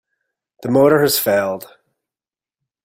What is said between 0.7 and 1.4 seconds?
motor has